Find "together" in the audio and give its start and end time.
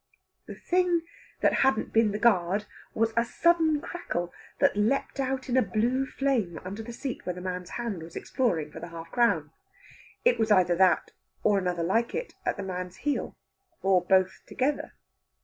14.47-14.93